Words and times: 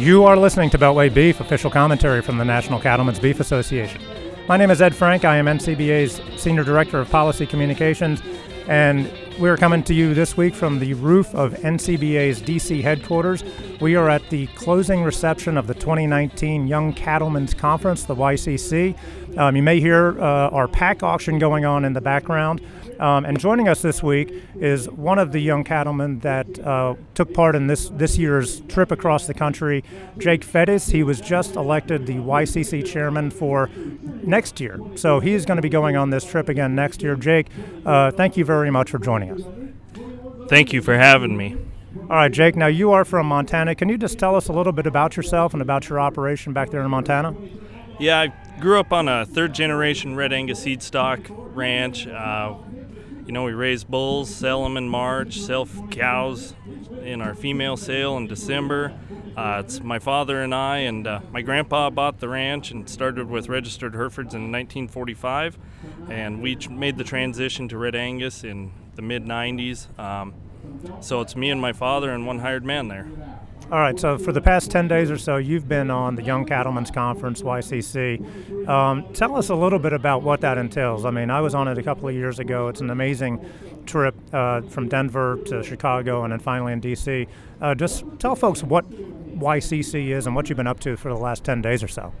You 0.00 0.24
are 0.24 0.34
listening 0.34 0.70
to 0.70 0.78
Beltway 0.78 1.12
Beef, 1.12 1.40
official 1.40 1.70
commentary 1.70 2.22
from 2.22 2.38
the 2.38 2.44
National 2.44 2.80
Cattlemen's 2.80 3.18
Beef 3.18 3.38
Association. 3.38 4.00
My 4.48 4.56
name 4.56 4.70
is 4.70 4.80
Ed 4.80 4.94
Frank. 4.96 5.26
I 5.26 5.36
am 5.36 5.44
NCBA's 5.44 6.22
Senior 6.40 6.64
Director 6.64 7.00
of 7.00 7.10
Policy 7.10 7.44
Communications, 7.44 8.22
and 8.66 9.12
we're 9.38 9.58
coming 9.58 9.82
to 9.82 9.92
you 9.92 10.14
this 10.14 10.38
week 10.38 10.54
from 10.54 10.78
the 10.78 10.94
roof 10.94 11.34
of 11.34 11.52
NCBA's 11.52 12.40
DC 12.40 12.80
headquarters. 12.82 13.44
We 13.80 13.96
are 13.96 14.10
at 14.10 14.28
the 14.28 14.46
closing 14.48 15.02
reception 15.02 15.56
of 15.56 15.66
the 15.66 15.72
2019 15.72 16.66
Young 16.66 16.92
Cattlemen's 16.92 17.54
Conference, 17.54 18.04
the 18.04 18.14
YCC. 18.14 18.94
Um, 19.38 19.56
you 19.56 19.62
may 19.62 19.80
hear 19.80 20.20
uh, 20.20 20.50
our 20.50 20.68
PAC 20.68 21.02
auction 21.02 21.38
going 21.38 21.64
on 21.64 21.86
in 21.86 21.94
the 21.94 22.00
background. 22.02 22.60
Um, 22.98 23.24
and 23.24 23.40
joining 23.40 23.68
us 23.68 23.80
this 23.80 24.02
week 24.02 24.34
is 24.56 24.90
one 24.90 25.18
of 25.18 25.32
the 25.32 25.40
young 25.40 25.64
cattlemen 25.64 26.18
that 26.18 26.58
uh, 26.58 26.94
took 27.14 27.32
part 27.32 27.56
in 27.56 27.68
this, 27.68 27.88
this 27.94 28.18
year's 28.18 28.60
trip 28.62 28.90
across 28.90 29.26
the 29.26 29.32
country, 29.32 29.82
Jake 30.18 30.44
Feddes. 30.44 30.90
He 30.90 31.02
was 31.02 31.18
just 31.18 31.56
elected 31.56 32.06
the 32.06 32.16
YCC 32.16 32.84
chairman 32.84 33.30
for 33.30 33.70
next 34.22 34.60
year. 34.60 34.78
So 34.96 35.20
he's 35.20 35.46
going 35.46 35.56
to 35.56 35.62
be 35.62 35.70
going 35.70 35.96
on 35.96 36.10
this 36.10 36.26
trip 36.26 36.50
again 36.50 36.74
next 36.74 37.00
year. 37.00 37.16
Jake, 37.16 37.46
uh, 37.86 38.10
thank 38.10 38.36
you 38.36 38.44
very 38.44 38.70
much 38.70 38.90
for 38.90 38.98
joining 38.98 39.30
us. 39.30 40.50
Thank 40.50 40.74
you 40.74 40.82
for 40.82 40.98
having 40.98 41.34
me. 41.34 41.56
All 41.98 42.16
right, 42.16 42.30
Jake, 42.30 42.54
now 42.54 42.68
you 42.68 42.92
are 42.92 43.04
from 43.04 43.26
Montana. 43.26 43.74
Can 43.74 43.88
you 43.88 43.98
just 43.98 44.16
tell 44.16 44.36
us 44.36 44.46
a 44.46 44.52
little 44.52 44.72
bit 44.72 44.86
about 44.86 45.16
yourself 45.16 45.54
and 45.54 45.60
about 45.60 45.88
your 45.88 45.98
operation 45.98 46.52
back 46.52 46.70
there 46.70 46.82
in 46.82 46.90
Montana? 46.90 47.34
Yeah, 47.98 48.20
I 48.20 48.60
grew 48.60 48.78
up 48.78 48.92
on 48.92 49.08
a 49.08 49.26
third 49.26 49.52
generation 49.52 50.14
Red 50.14 50.32
Angus 50.32 50.60
seed 50.60 50.84
stock 50.84 51.18
ranch. 51.28 52.06
Uh, 52.06 52.54
you 53.26 53.32
know, 53.32 53.42
we 53.42 53.52
raise 53.54 53.82
bulls, 53.82 54.32
sell 54.32 54.62
them 54.62 54.76
in 54.76 54.88
March, 54.88 55.40
sell 55.40 55.66
cows 55.90 56.54
in 57.02 57.20
our 57.20 57.34
female 57.34 57.76
sale 57.76 58.16
in 58.16 58.28
December. 58.28 58.92
Uh, 59.36 59.62
it's 59.64 59.80
my 59.80 59.98
father 59.98 60.42
and 60.42 60.54
I, 60.54 60.78
and 60.78 61.08
uh, 61.08 61.20
my 61.32 61.42
grandpa 61.42 61.90
bought 61.90 62.20
the 62.20 62.28
ranch 62.28 62.70
and 62.70 62.88
started 62.88 63.28
with 63.28 63.48
registered 63.48 63.94
Herefords 63.94 64.32
in 64.32 64.52
1945, 64.52 65.58
and 66.08 66.40
we 66.40 66.56
made 66.70 66.98
the 66.98 67.04
transition 67.04 67.68
to 67.68 67.78
Red 67.78 67.96
Angus 67.96 68.44
in 68.44 68.70
the 68.94 69.02
mid 69.02 69.24
90s. 69.24 69.98
Um, 69.98 70.34
so 71.00 71.20
it's 71.20 71.36
me 71.36 71.50
and 71.50 71.60
my 71.60 71.72
father 71.72 72.10
and 72.10 72.26
one 72.26 72.38
hired 72.38 72.64
man 72.64 72.88
there. 72.88 73.08
All 73.72 73.78
right, 73.78 74.00
so 74.00 74.18
for 74.18 74.32
the 74.32 74.40
past 74.40 74.68
10 74.72 74.88
days 74.88 75.12
or 75.12 75.16
so, 75.18 75.36
you've 75.36 75.68
been 75.68 75.92
on 75.92 76.16
the 76.16 76.24
Young 76.24 76.44
Cattlemen's 76.44 76.90
Conference, 76.90 77.40
YCC. 77.40 78.68
Um, 78.68 79.06
tell 79.12 79.36
us 79.36 79.48
a 79.48 79.54
little 79.54 79.78
bit 79.78 79.92
about 79.92 80.24
what 80.24 80.40
that 80.40 80.58
entails. 80.58 81.04
I 81.04 81.12
mean, 81.12 81.30
I 81.30 81.40
was 81.40 81.54
on 81.54 81.68
it 81.68 81.78
a 81.78 81.82
couple 81.84 82.08
of 82.08 82.14
years 82.16 82.40
ago. 82.40 82.66
It's 82.66 82.80
an 82.80 82.90
amazing 82.90 83.48
trip 83.86 84.16
uh, 84.32 84.62
from 84.62 84.88
Denver 84.88 85.38
to 85.46 85.62
Chicago 85.62 86.24
and 86.24 86.32
then 86.32 86.40
finally 86.40 86.72
in 86.72 86.80
DC. 86.80 87.28
Uh, 87.60 87.76
just 87.76 88.02
tell 88.18 88.34
folks 88.34 88.64
what 88.64 88.90
YCC 88.90 90.08
is 90.08 90.26
and 90.26 90.34
what 90.34 90.48
you've 90.48 90.56
been 90.56 90.66
up 90.66 90.80
to 90.80 90.96
for 90.96 91.08
the 91.08 91.18
last 91.18 91.44
10 91.44 91.62
days 91.62 91.84
or 91.84 91.88
so. 91.88 92.12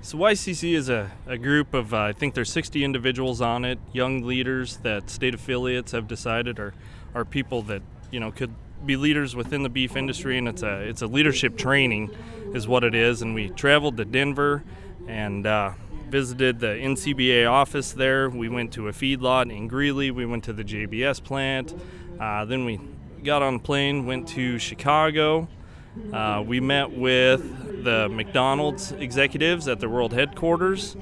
So 0.00 0.16
YCC 0.16 0.74
is 0.74 0.88
a, 0.88 1.10
a 1.26 1.36
group 1.36 1.74
of, 1.74 1.92
uh, 1.92 1.98
I 1.98 2.12
think 2.12 2.32
there's 2.32 2.50
60 2.50 2.82
individuals 2.82 3.42
on 3.42 3.64
it, 3.66 3.78
young 3.92 4.22
leaders 4.22 4.78
that 4.78 5.10
state 5.10 5.34
affiliates 5.34 5.92
have 5.92 6.08
decided 6.08 6.58
are, 6.58 6.72
are 7.14 7.24
people 7.24 7.62
that, 7.62 7.82
you 8.10 8.20
know, 8.20 8.30
could 8.30 8.54
be 8.84 8.96
leaders 8.96 9.34
within 9.34 9.62
the 9.62 9.68
beef 9.68 9.96
industry, 9.96 10.38
and 10.38 10.48
it's 10.48 10.62
a 10.62 10.80
it's 10.82 11.02
a 11.02 11.06
leadership 11.06 11.56
training, 11.56 12.10
is 12.54 12.68
what 12.68 12.84
it 12.84 12.94
is. 12.94 13.22
And 13.22 13.34
we 13.34 13.48
traveled 13.48 13.96
to 13.96 14.04
Denver, 14.04 14.62
and 15.08 15.46
uh, 15.46 15.72
visited 16.08 16.60
the 16.60 16.66
NCBA 16.68 17.50
office 17.50 17.92
there. 17.92 18.28
We 18.28 18.48
went 18.48 18.72
to 18.74 18.88
a 18.88 18.92
feedlot 18.92 19.54
in 19.54 19.68
Greeley. 19.68 20.10
We 20.10 20.26
went 20.26 20.44
to 20.44 20.52
the 20.52 20.64
JBS 20.64 21.22
plant. 21.22 21.74
Uh, 22.20 22.44
then 22.44 22.64
we 22.64 22.80
got 23.24 23.42
on 23.42 23.56
a 23.56 23.58
plane, 23.58 24.06
went 24.06 24.28
to 24.28 24.58
Chicago. 24.58 25.48
Uh, 26.12 26.42
we 26.46 26.60
met 26.60 26.90
with 26.90 27.84
the 27.84 28.08
McDonald's 28.08 28.92
executives 28.92 29.66
at 29.66 29.80
their 29.80 29.88
world 29.88 30.12
headquarters. 30.12 30.96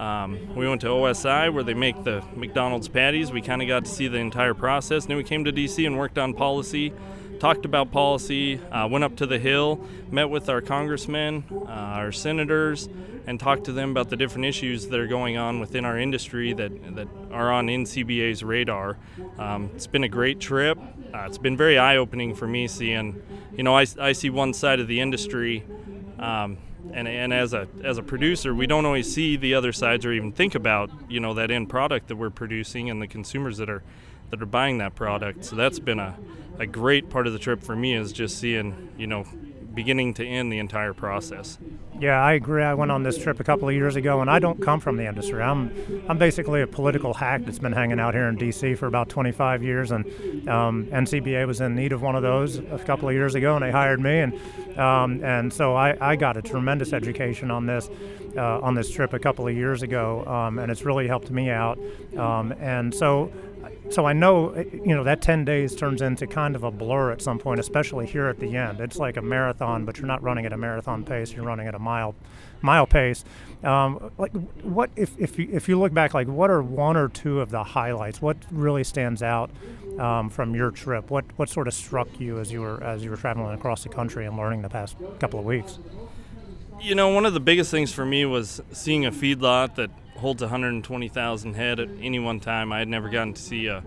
Um, 0.00 0.54
we 0.56 0.66
went 0.66 0.80
to 0.80 0.86
OSI 0.88 1.52
where 1.52 1.62
they 1.62 1.74
make 1.74 2.04
the 2.04 2.24
McDonald's 2.34 2.88
patties. 2.88 3.30
We 3.30 3.42
kind 3.42 3.60
of 3.60 3.68
got 3.68 3.84
to 3.84 3.90
see 3.90 4.08
the 4.08 4.18
entire 4.18 4.54
process. 4.54 5.04
Then 5.04 5.16
we 5.16 5.24
came 5.24 5.44
to 5.44 5.52
DC 5.52 5.86
and 5.86 5.98
worked 5.98 6.18
on 6.18 6.34
policy 6.34 6.92
talked 7.40 7.64
about 7.64 7.90
policy, 7.90 8.60
uh, 8.70 8.86
went 8.86 9.02
up 9.02 9.16
to 9.16 9.26
the 9.26 9.38
Hill, 9.38 9.80
met 10.10 10.28
with 10.28 10.48
our 10.50 10.60
congressmen, 10.60 11.42
uh, 11.50 11.70
our 11.70 12.12
senators, 12.12 12.88
and 13.26 13.40
talked 13.40 13.64
to 13.64 13.72
them 13.72 13.90
about 13.90 14.10
the 14.10 14.16
different 14.16 14.44
issues 14.44 14.88
that 14.88 15.00
are 15.00 15.06
going 15.06 15.38
on 15.38 15.58
within 15.58 15.84
our 15.84 15.98
industry 15.98 16.52
that, 16.52 16.94
that 16.94 17.08
are 17.32 17.50
on 17.50 17.66
NCBA's 17.66 18.44
radar. 18.44 18.98
Um, 19.38 19.70
it's 19.74 19.86
been 19.86 20.04
a 20.04 20.08
great 20.08 20.38
trip. 20.38 20.78
Uh, 21.14 21.24
it's 21.26 21.38
been 21.38 21.56
very 21.56 21.78
eye 21.78 21.96
opening 21.96 22.34
for 22.34 22.46
me 22.46 22.68
seeing, 22.68 23.20
you 23.56 23.62
know, 23.62 23.76
I, 23.76 23.86
I 23.98 24.12
see 24.12 24.28
one 24.28 24.52
side 24.52 24.78
of 24.78 24.86
the 24.86 25.00
industry. 25.00 25.64
Um, 26.18 26.58
and, 26.92 27.06
and 27.06 27.32
as 27.32 27.52
a 27.52 27.68
as 27.84 27.98
a 27.98 28.02
producer, 28.02 28.54
we 28.54 28.66
don't 28.66 28.86
always 28.86 29.12
see 29.12 29.36
the 29.36 29.54
other 29.54 29.72
sides 29.72 30.04
or 30.04 30.12
even 30.12 30.32
think 30.32 30.54
about 30.54 30.90
you 31.08 31.20
know 31.20 31.34
that 31.34 31.50
end 31.50 31.68
product 31.68 32.08
that 32.08 32.16
we're 32.16 32.30
producing 32.30 32.90
and 32.90 33.00
the 33.00 33.06
consumers 33.06 33.58
that 33.58 33.70
are 33.70 33.82
that 34.30 34.40
are 34.40 34.46
buying 34.46 34.78
that 34.78 34.94
product. 34.94 35.44
So 35.44 35.56
that's 35.56 35.78
been 35.78 35.98
a, 35.98 36.16
a 36.58 36.66
great 36.66 37.10
part 37.10 37.26
of 37.26 37.32
the 37.32 37.38
trip 37.38 37.62
for 37.62 37.76
me 37.76 37.94
is 37.94 38.12
just 38.12 38.38
seeing, 38.38 38.90
you 38.96 39.06
know, 39.06 39.26
beginning 39.74 40.14
to 40.14 40.26
end 40.26 40.52
the 40.52 40.58
entire 40.58 40.92
process. 40.92 41.58
Yeah, 41.98 42.22
I 42.22 42.32
agree. 42.32 42.62
I 42.62 42.74
went 42.74 42.90
on 42.90 43.02
this 43.02 43.18
trip 43.18 43.40
a 43.40 43.44
couple 43.44 43.68
of 43.68 43.74
years 43.74 43.96
ago, 43.96 44.20
and 44.20 44.30
I 44.30 44.38
don't 44.38 44.60
come 44.62 44.80
from 44.80 44.96
the 44.96 45.06
industry. 45.06 45.42
I'm 45.42 45.70
I'm 46.08 46.18
basically 46.18 46.62
a 46.62 46.66
political 46.66 47.14
hack 47.14 47.44
that's 47.44 47.58
been 47.58 47.72
hanging 47.72 48.00
out 48.00 48.14
here 48.14 48.28
in 48.28 48.36
D.C. 48.36 48.74
for 48.74 48.86
about 48.86 49.08
25 49.08 49.62
years, 49.62 49.90
and 49.90 50.48
um, 50.48 50.86
NCBA 50.86 51.46
was 51.46 51.60
in 51.60 51.74
need 51.74 51.92
of 51.92 52.02
one 52.02 52.16
of 52.16 52.22
those 52.22 52.58
a 52.58 52.82
couple 52.86 53.08
of 53.08 53.14
years 53.14 53.34
ago, 53.34 53.54
and 53.54 53.64
they 53.64 53.70
hired 53.70 54.00
me, 54.00 54.20
and 54.20 54.78
um, 54.78 55.22
and 55.22 55.52
so 55.52 55.74
I, 55.74 55.96
I 56.00 56.16
got 56.16 56.36
a 56.36 56.42
tremendous 56.42 56.92
education 56.92 57.50
on 57.50 57.66
this 57.66 57.90
uh, 58.36 58.60
on 58.60 58.74
this 58.74 58.90
trip 58.90 59.12
a 59.12 59.18
couple 59.18 59.46
of 59.46 59.54
years 59.54 59.82
ago, 59.82 60.24
um, 60.26 60.58
and 60.58 60.70
it's 60.70 60.84
really 60.84 61.06
helped 61.06 61.30
me 61.30 61.50
out, 61.50 61.78
um, 62.16 62.52
and 62.52 62.94
so 62.94 63.30
so 63.90 64.06
I 64.06 64.12
know, 64.12 64.50
eh, 64.50 64.64
you 64.72 64.94
know, 64.94 65.04
that 65.04 65.20
10 65.20 65.44
days 65.44 65.74
turns 65.74 66.00
into 66.00 66.26
kind 66.26 66.54
of 66.54 66.64
a 66.64 66.70
blur 66.70 67.10
at 67.10 67.20
some 67.20 67.38
point, 67.38 67.60
especially 67.60 68.06
here 68.06 68.28
at 68.28 68.38
the 68.38 68.56
end. 68.56 68.80
It's 68.80 68.96
like 68.96 69.16
a 69.16 69.22
marathon, 69.22 69.84
but 69.84 69.98
you're 69.98 70.06
not 70.06 70.22
running 70.22 70.46
at 70.46 70.52
a 70.52 70.56
marathon 70.56 71.04
pace. 71.04 71.32
You're 71.32 71.44
running 71.44 71.66
at 71.66 71.74
a 71.74 71.78
mile, 71.78 72.14
mile 72.62 72.86
pace. 72.86 73.24
Um, 73.64 74.10
like, 74.16 74.32
what 74.62 74.90
if 74.96 75.18
if 75.18 75.38
you, 75.38 75.48
if 75.52 75.68
you 75.68 75.78
look 75.78 75.92
back, 75.92 76.14
like, 76.14 76.28
what 76.28 76.50
are 76.50 76.62
one 76.62 76.96
or 76.96 77.08
two 77.08 77.40
of 77.40 77.50
the 77.50 77.64
highlights? 77.64 78.22
What 78.22 78.36
really 78.50 78.84
stands 78.84 79.22
out 79.22 79.50
um, 79.98 80.30
from 80.30 80.54
your 80.54 80.70
trip? 80.70 81.10
What 81.10 81.24
what 81.36 81.48
sort 81.48 81.68
of 81.68 81.74
struck 81.74 82.08
you 82.20 82.38
as 82.38 82.52
you 82.52 82.60
were 82.60 82.82
as 82.82 83.02
you 83.02 83.10
were 83.10 83.16
traveling 83.16 83.54
across 83.54 83.82
the 83.82 83.88
country 83.88 84.24
and 84.26 84.36
learning 84.36 84.62
the 84.62 84.70
past 84.70 84.96
couple 85.18 85.38
of 85.40 85.44
weeks? 85.44 85.78
You 86.80 86.94
know, 86.94 87.08
one 87.10 87.26
of 87.26 87.34
the 87.34 87.40
biggest 87.40 87.70
things 87.70 87.92
for 87.92 88.06
me 88.06 88.24
was 88.24 88.62
seeing 88.72 89.04
a 89.04 89.12
feedlot 89.12 89.74
that 89.74 89.90
holds 90.20 90.42
120,000 90.42 91.54
head 91.54 91.80
at 91.80 91.88
any 92.00 92.18
one 92.18 92.40
time. 92.40 92.72
I 92.72 92.78
had 92.78 92.88
never 92.88 93.08
gotten 93.08 93.34
to 93.34 93.40
see 93.40 93.66
a, 93.66 93.82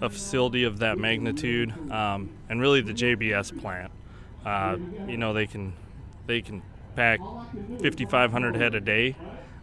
a 0.00 0.10
facility 0.10 0.64
of 0.64 0.80
that 0.80 0.98
magnitude, 0.98 1.72
um, 1.90 2.30
and 2.48 2.60
really 2.60 2.80
the 2.80 2.92
JBS 2.92 3.58
plant. 3.60 3.92
Uh, 4.44 4.76
you 5.08 5.16
know, 5.16 5.32
they 5.32 5.46
can 5.46 5.72
they 6.26 6.42
can 6.42 6.62
pack 6.94 7.20
5,500 7.82 8.56
head 8.56 8.74
a 8.74 8.80
day. 8.80 9.16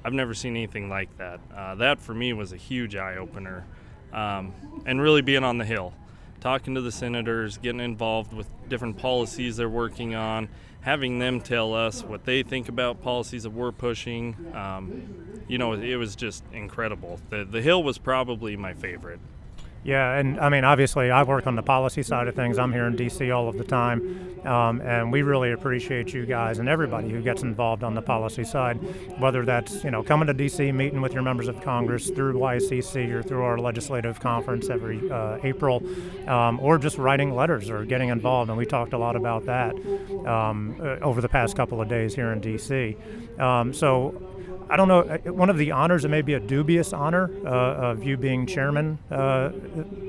I've 0.04 0.14
never 0.14 0.34
seen 0.34 0.56
anything 0.56 0.90
like 0.90 1.16
that. 1.18 1.40
Uh, 1.56 1.76
that 1.76 2.02
for 2.02 2.14
me 2.14 2.34
was 2.34 2.52
a 2.52 2.58
huge 2.58 2.96
eye 2.96 3.16
opener, 3.18 3.66
um, 4.12 4.54
and 4.86 5.02
really 5.02 5.22
being 5.22 5.44
on 5.44 5.58
the 5.58 5.66
hill, 5.66 5.94
talking 6.44 6.76
to 6.76 6.81
the 6.81 6.92
senators, 6.92 7.58
getting 7.58 7.80
involved 7.80 8.34
with 8.34 8.48
different 8.68 8.98
policies 8.98 9.56
they're 9.56 9.70
working 9.70 10.14
on, 10.14 10.50
having 10.81 11.18
them 11.18 11.40
tell 11.40 11.74
us 11.74 12.04
what 12.04 12.26
they 12.26 12.44
think 12.44 12.68
about 12.68 13.02
policies 13.02 13.44
that 13.44 13.52
we're 13.52 13.72
pushing. 13.72 14.36
Um, 14.54 15.40
you 15.48 15.58
know, 15.58 15.72
it 15.72 15.96
was 15.96 16.18
just 16.18 16.44
incredible. 16.52 17.18
The 17.30 17.46
the 17.46 17.62
hill 17.62 17.81
was 17.81 17.98
probably 17.98 18.58
my 18.58 18.74
favorite. 18.74 19.22
Yeah, 19.83 20.15
and 20.15 20.39
I 20.39 20.47
mean, 20.47 20.63
obviously, 20.63 21.12
I 21.12 21.24
work 21.24 21.45
on 21.45 21.56
the 21.56 21.62
policy 21.62 22.03
side 22.03 22.30
of 22.30 22.35
things. 22.35 22.57
I'm 22.57 22.71
here 22.71 22.85
in 22.85 22.95
D.C. 22.95 23.31
all 23.31 23.50
of 23.50 23.57
the 23.57 23.65
time, 23.65 24.39
um, 24.45 24.80
and 24.80 25.12
we 25.12 25.24
really 25.24 25.51
appreciate 25.51 26.13
you 26.13 26.25
guys 26.25 26.59
and 26.59 26.69
everybody 26.69 27.09
who 27.09 27.21
gets 27.21 27.41
involved 27.41 27.83
on 27.83 27.94
the 27.94 28.01
policy 28.01 28.45
side, 28.45 28.77
whether 29.19 29.44
that's 29.44 29.83
you 29.83 29.91
know 29.91 30.01
coming 30.01 30.27
to 30.27 30.33
D.C., 30.33 30.71
meeting 30.71 31.01
with 31.01 31.12
your 31.12 31.21
members 31.21 31.50
of 31.50 31.59
Congress 31.62 32.09
through 32.09 32.33
YCC 32.35 33.12
or 33.12 33.21
through 33.21 33.44
our 33.44 33.57
legislative 33.57 34.21
conference 34.21 34.69
every 34.69 35.12
uh, 35.12 35.38
April, 35.44 35.83
um, 36.27 36.62
or 36.62 36.77
just 36.77 36.97
writing 36.97 37.35
letters 37.35 37.69
or 37.69 37.83
getting 37.83 38.07
involved. 38.07 38.50
And 38.50 38.57
we 38.57 38.65
talked 38.65 38.94
a 38.94 38.97
lot 38.97 39.18
about 39.18 39.45
that 39.47 39.75
um, 40.25 40.77
uh, 40.80 41.00
over 41.00 41.19
the 41.19 41.30
past 41.30 41.57
couple 41.57 41.81
of 41.81 41.89
days 41.89 42.15
here 42.15 42.31
in 42.31 42.39
D.C. 42.39 42.95
Um, 43.38 43.74
so 43.74 44.33
I 44.69 44.77
don't 44.77 44.88
know, 44.88 45.01
uh, 45.01 45.31
one 45.31 45.50
of 45.50 45.57
the 45.57 45.71
honors, 45.71 46.06
it 46.06 46.10
may 46.10 46.21
be 46.21 46.33
a 46.33 46.39
dubious 46.39 46.94
honor 46.94 47.30
uh, 47.45 47.50
of 47.50 48.04
you 48.04 48.18
being 48.18 48.45
chairman 48.45 48.98
uh, 49.12 49.51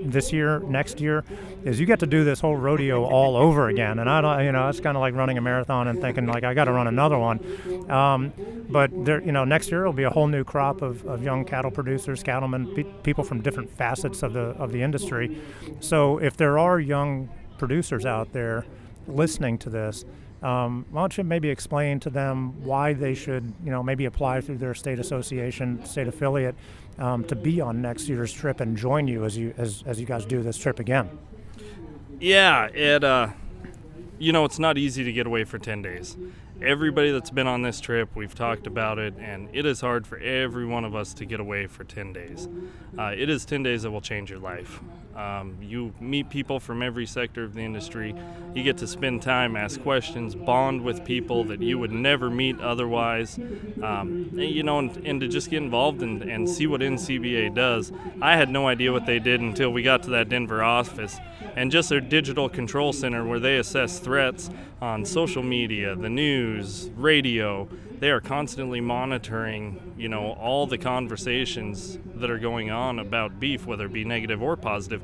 this 0.04 0.32
year, 0.32 0.60
next 0.60 1.00
year, 1.00 1.24
is 1.64 1.80
you 1.80 1.86
get 1.86 2.00
to 2.00 2.06
do 2.06 2.24
this 2.24 2.40
whole 2.40 2.56
rodeo 2.56 3.04
all 3.04 3.36
over 3.36 3.68
again. 3.68 3.98
And 3.98 4.08
I 4.08 4.20
don't, 4.20 4.44
you 4.44 4.52
know, 4.52 4.68
it's 4.68 4.80
kind 4.80 4.96
of 4.96 5.00
like 5.00 5.14
running 5.14 5.38
a 5.38 5.40
marathon 5.40 5.88
and 5.88 6.00
thinking 6.00 6.26
like 6.26 6.44
I 6.44 6.54
got 6.54 6.64
to 6.64 6.72
run 6.72 6.86
another 6.86 7.18
one. 7.18 7.90
Um, 7.90 8.32
but 8.68 8.90
there, 9.04 9.22
you 9.22 9.32
know, 9.32 9.44
next 9.44 9.70
year 9.70 9.84
will 9.84 9.92
be 9.92 10.04
a 10.04 10.10
whole 10.10 10.26
new 10.26 10.44
crop 10.44 10.82
of, 10.82 11.04
of 11.06 11.22
young 11.22 11.44
cattle 11.44 11.70
producers, 11.70 12.22
cattlemen, 12.22 12.74
pe- 12.74 12.84
people 13.02 13.24
from 13.24 13.40
different 13.40 13.70
facets 13.76 14.22
of 14.22 14.32
the 14.32 14.40
of 14.40 14.72
the 14.72 14.82
industry. 14.82 15.40
So 15.80 16.18
if 16.18 16.36
there 16.36 16.58
are 16.58 16.80
young 16.80 17.28
producers 17.58 18.04
out 18.06 18.32
there 18.32 18.64
listening 19.06 19.58
to 19.58 19.70
this, 19.70 20.04
Um, 20.42 20.84
why 20.90 21.00
don't 21.00 21.16
you 21.16 21.24
maybe 21.24 21.48
explain 21.48 22.00
to 22.00 22.10
them 22.10 22.62
why 22.64 22.92
they 22.92 23.14
should, 23.14 23.50
you 23.64 23.70
know, 23.70 23.82
maybe 23.82 24.04
apply 24.04 24.42
through 24.42 24.58
their 24.58 24.74
state 24.74 24.98
association, 24.98 25.82
state 25.86 26.06
affiliate, 26.06 26.54
um, 26.98 27.24
to 27.24 27.34
be 27.34 27.62
on 27.62 27.80
next 27.80 28.10
year's 28.10 28.30
trip 28.30 28.60
and 28.60 28.76
join 28.76 29.08
you 29.08 29.24
as 29.24 29.38
you 29.38 29.54
as, 29.56 29.82
as 29.86 29.98
you 29.98 30.04
guys 30.04 30.26
do 30.26 30.42
this 30.42 30.58
trip 30.58 30.78
again? 30.80 31.08
Yeah, 32.20 32.66
it. 32.66 33.02
Uh, 33.02 33.28
you 34.18 34.32
know, 34.32 34.44
it's 34.44 34.58
not 34.58 34.76
easy 34.76 35.02
to 35.02 35.12
get 35.12 35.26
away 35.26 35.44
for 35.44 35.58
ten 35.58 35.80
days 35.80 36.16
everybody 36.62 37.10
that's 37.10 37.30
been 37.30 37.46
on 37.46 37.62
this 37.62 37.80
trip, 37.80 38.14
we've 38.14 38.34
talked 38.34 38.66
about 38.66 38.98
it, 38.98 39.14
and 39.18 39.48
it 39.52 39.66
is 39.66 39.80
hard 39.80 40.06
for 40.06 40.18
every 40.18 40.66
one 40.66 40.84
of 40.84 40.94
us 40.94 41.14
to 41.14 41.24
get 41.24 41.40
away 41.40 41.66
for 41.66 41.84
10 41.84 42.12
days. 42.12 42.48
Uh, 42.98 43.12
it 43.16 43.28
is 43.28 43.44
10 43.44 43.62
days 43.62 43.82
that 43.82 43.90
will 43.90 44.00
change 44.00 44.30
your 44.30 44.38
life. 44.38 44.80
Um, 45.16 45.56
you 45.62 45.94
meet 46.00 46.28
people 46.28 46.58
from 46.58 46.82
every 46.82 47.06
sector 47.06 47.44
of 47.44 47.54
the 47.54 47.60
industry. 47.60 48.14
You 48.52 48.64
get 48.64 48.78
to 48.78 48.86
spend 48.88 49.22
time, 49.22 49.54
ask 49.54 49.80
questions, 49.80 50.34
bond 50.34 50.82
with 50.82 51.04
people 51.04 51.44
that 51.44 51.62
you 51.62 51.78
would 51.78 51.92
never 51.92 52.30
meet 52.30 52.58
otherwise. 52.60 53.38
Um, 53.80 54.30
and, 54.32 54.42
you 54.42 54.64
know, 54.64 54.80
and, 54.80 54.96
and, 55.06 55.20
to 55.20 55.28
just 55.28 55.50
get 55.50 55.62
involved 55.62 56.02
and, 56.02 56.22
and 56.22 56.48
see 56.48 56.66
what 56.66 56.80
NCBA 56.80 57.54
does. 57.54 57.92
I 58.20 58.36
had 58.36 58.48
no 58.48 58.66
idea 58.66 58.92
what 58.92 59.06
they 59.06 59.20
did 59.20 59.40
until 59.40 59.70
we 59.70 59.82
got 59.82 60.02
to 60.04 60.10
that 60.10 60.28
Denver 60.28 60.64
office. 60.64 61.16
And 61.54 61.70
just 61.70 61.88
their 61.88 62.00
digital 62.00 62.48
control 62.48 62.92
center 62.92 63.24
where 63.24 63.38
they 63.38 63.58
assess 63.58 64.00
threats 64.00 64.50
on 64.80 65.04
social 65.04 65.42
media, 65.42 65.94
the 65.94 66.08
news, 66.08 66.43
radio. 66.96 67.68
They 67.98 68.10
are 68.10 68.20
constantly 68.20 68.80
monitoring, 68.80 69.94
you 69.96 70.08
know, 70.08 70.32
all 70.32 70.66
the 70.66 70.78
conversations 70.78 71.98
that 72.16 72.30
are 72.30 72.38
going 72.38 72.70
on 72.70 72.98
about 72.98 73.40
beef, 73.40 73.66
whether 73.66 73.86
it 73.86 73.92
be 73.92 74.04
negative 74.04 74.42
or 74.42 74.56
positive. 74.56 75.02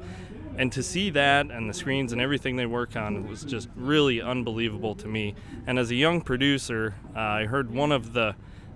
And 0.56 0.70
to 0.72 0.82
see 0.82 1.10
that 1.10 1.50
and 1.50 1.70
the 1.70 1.74
screens 1.74 2.12
and 2.12 2.20
everything 2.20 2.56
they 2.56 2.66
work 2.66 2.96
on 2.96 3.28
was 3.28 3.44
just 3.44 3.68
really 3.74 4.20
unbelievable 4.20 4.94
to 4.96 5.08
me. 5.08 5.34
And 5.66 5.78
as 5.78 5.90
a 5.90 5.94
young 5.94 6.20
producer, 6.20 6.94
uh, 7.14 7.20
I 7.20 7.46
heard 7.46 7.70
one 7.70 7.92
of 7.92 8.12
the 8.12 8.34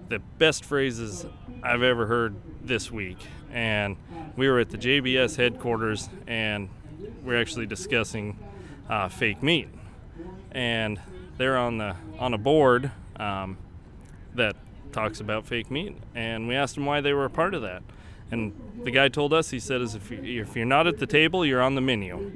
the 0.09 0.19
best 0.39 0.67
phrases 0.67 1.25
I've 1.63 1.83
ever 1.83 2.07
heard 2.07 2.35
this 2.63 2.91
week. 2.91 3.17
And 3.51 3.97
we 4.37 4.49
were 4.49 4.59
at 4.61 4.69
the 4.69 4.77
JBS 4.77 5.37
headquarters, 5.37 6.11
and 6.27 6.69
we're 7.25 7.41
actually 7.41 7.65
discussing 7.67 8.39
uh, 8.89 9.09
fake 9.09 9.43
meat 9.43 9.69
and 10.55 11.01
they're 11.37 11.57
on 11.57 11.79
the 11.79 11.97
on 12.19 12.35
a 12.35 12.39
board 12.39 12.91
um, 13.17 13.57
that 14.35 14.57
talks 14.93 15.21
about 15.21 15.47
fake 15.47 15.71
meat. 15.71 15.97
And 16.15 16.49
we 16.49 16.55
asked 16.55 16.77
them 16.77 16.87
why 16.87 17.01
they 17.01 17.13
were 17.13 17.25
a 17.25 17.31
part 17.31 17.55
of 17.55 17.63
that. 17.63 17.83
And 18.31 18.53
the 18.83 18.91
guy 18.91 19.09
told 19.09 19.33
us, 19.33 19.51
he 19.51 19.61
said, 19.61 19.81
is 19.81 19.95
if, 19.95 20.11
you, 20.11 20.43
if 20.43 20.57
you're 20.57 20.65
not 20.65 20.87
at 20.87 20.99
the 20.99 21.07
table, 21.07 21.45
you're 21.45 21.61
on 21.61 21.75
the 21.75 21.81
menu. 21.81 22.33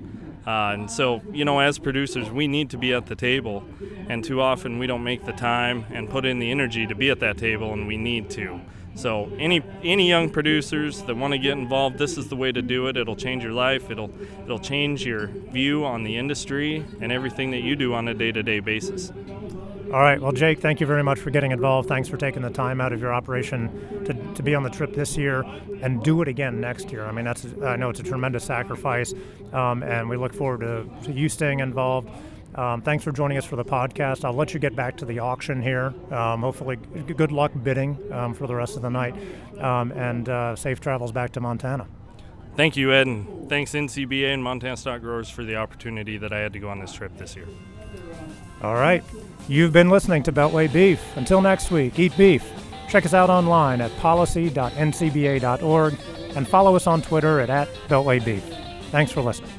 Uh, 0.46 0.72
and 0.72 0.90
so, 0.90 1.22
you 1.32 1.44
know, 1.44 1.60
as 1.60 1.78
producers, 1.78 2.30
we 2.30 2.46
need 2.46 2.70
to 2.70 2.78
be 2.78 2.92
at 2.92 3.06
the 3.06 3.16
table. 3.16 3.64
And 4.08 4.22
too 4.22 4.40
often 4.40 4.78
we 4.78 4.86
don't 4.86 5.04
make 5.04 5.24
the 5.24 5.32
time 5.32 5.86
and 5.90 6.08
put 6.08 6.24
in 6.24 6.38
the 6.38 6.50
energy 6.50 6.86
to 6.86 6.94
be 6.94 7.10
at 7.10 7.20
that 7.20 7.38
table, 7.38 7.72
and 7.72 7.86
we 7.86 7.96
need 7.96 8.30
to. 8.30 8.60
So 8.98 9.30
any 9.38 9.62
any 9.84 10.08
young 10.08 10.28
producers 10.28 11.02
that 11.02 11.16
want 11.16 11.32
to 11.32 11.38
get 11.38 11.52
involved, 11.52 11.98
this 11.98 12.18
is 12.18 12.26
the 12.26 12.34
way 12.34 12.50
to 12.50 12.60
do 12.60 12.88
it. 12.88 12.96
It'll 12.96 13.14
change 13.14 13.44
your 13.44 13.52
life. 13.52 13.92
It'll 13.92 14.10
it'll 14.42 14.58
change 14.58 15.06
your 15.06 15.28
view 15.28 15.84
on 15.84 16.02
the 16.02 16.16
industry 16.16 16.84
and 17.00 17.12
everything 17.12 17.52
that 17.52 17.60
you 17.60 17.76
do 17.76 17.94
on 17.94 18.08
a 18.08 18.14
day-to-day 18.14 18.58
basis. 18.58 19.12
All 19.92 20.00
right. 20.00 20.20
Well, 20.20 20.32
Jake, 20.32 20.58
thank 20.58 20.80
you 20.80 20.86
very 20.86 21.04
much 21.04 21.20
for 21.20 21.30
getting 21.30 21.52
involved. 21.52 21.88
Thanks 21.88 22.08
for 22.08 22.16
taking 22.16 22.42
the 22.42 22.50
time 22.50 22.80
out 22.80 22.92
of 22.92 23.00
your 23.00 23.14
operation 23.14 24.04
to, 24.04 24.34
to 24.34 24.42
be 24.42 24.56
on 24.56 24.64
the 24.64 24.68
trip 24.68 24.92
this 24.94 25.16
year 25.16 25.44
and 25.80 26.02
do 26.02 26.20
it 26.20 26.26
again 26.26 26.60
next 26.60 26.90
year. 26.90 27.04
I 27.04 27.12
mean, 27.12 27.24
that's 27.24 27.46
I 27.64 27.76
know 27.76 27.90
it's 27.90 28.00
a 28.00 28.02
tremendous 28.02 28.42
sacrifice, 28.42 29.14
um, 29.52 29.84
and 29.84 30.08
we 30.08 30.16
look 30.16 30.34
forward 30.34 30.60
to, 30.60 30.84
to 31.04 31.12
you 31.12 31.28
staying 31.28 31.60
involved. 31.60 32.10
Um, 32.58 32.82
thanks 32.82 33.04
for 33.04 33.12
joining 33.12 33.38
us 33.38 33.44
for 33.44 33.54
the 33.54 33.64
podcast. 33.64 34.24
I'll 34.24 34.32
let 34.32 34.52
you 34.52 34.58
get 34.58 34.74
back 34.74 34.96
to 34.96 35.04
the 35.04 35.20
auction 35.20 35.62
here. 35.62 35.94
Um, 36.10 36.40
hopefully, 36.40 36.74
good 36.74 37.30
luck 37.30 37.52
bidding 37.62 37.96
um, 38.12 38.34
for 38.34 38.48
the 38.48 38.54
rest 38.56 38.74
of 38.74 38.82
the 38.82 38.90
night, 38.90 39.14
um, 39.60 39.92
and 39.92 40.28
uh, 40.28 40.56
safe 40.56 40.80
travels 40.80 41.12
back 41.12 41.30
to 41.32 41.40
Montana. 41.40 41.86
Thank 42.56 42.76
you, 42.76 42.92
Ed, 42.92 43.06
and 43.06 43.48
thanks 43.48 43.70
NCBA 43.74 44.34
and 44.34 44.42
Montana 44.42 44.76
Stock 44.76 45.00
Growers 45.02 45.30
for 45.30 45.44
the 45.44 45.54
opportunity 45.54 46.18
that 46.18 46.32
I 46.32 46.40
had 46.40 46.52
to 46.54 46.58
go 46.58 46.68
on 46.68 46.80
this 46.80 46.92
trip 46.92 47.16
this 47.16 47.36
year. 47.36 47.46
All 48.60 48.74
right. 48.74 49.04
You've 49.46 49.72
been 49.72 49.88
listening 49.88 50.24
to 50.24 50.32
Beltway 50.32 50.72
Beef. 50.72 51.00
Until 51.16 51.40
next 51.40 51.70
week, 51.70 51.96
eat 52.00 52.16
beef. 52.16 52.44
Check 52.88 53.06
us 53.06 53.14
out 53.14 53.30
online 53.30 53.80
at 53.80 53.96
policy.ncba.org 53.98 55.94
and 56.34 56.48
follow 56.48 56.74
us 56.74 56.88
on 56.88 57.02
Twitter 57.02 57.38
at, 57.38 57.50
at 57.50 57.68
Beltway 57.88 58.24
Beef. 58.24 58.42
Thanks 58.90 59.12
for 59.12 59.20
listening. 59.20 59.52